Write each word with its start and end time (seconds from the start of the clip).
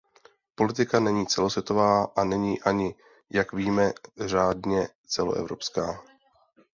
Politika 0.55 0.99
není 0.99 1.27
celosvětová; 1.27 2.03
a 2.03 2.23
není 2.23 2.61
ani, 2.61 2.95
jak 3.29 3.53
víme, 3.53 3.91
řádně 4.19 4.87
celoevropská. 5.07 5.99